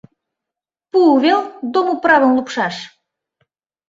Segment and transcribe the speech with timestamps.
[0.91, 1.41] Пу вел
[1.73, 2.75] домуправым лупшаш.